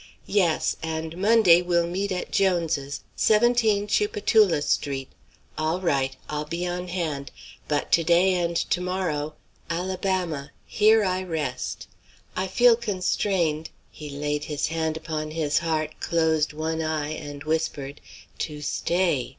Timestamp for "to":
7.91-8.03, 8.57-8.81, 18.39-18.63